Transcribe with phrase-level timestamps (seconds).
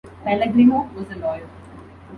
[0.23, 1.47] Pellegrino was a lawyer.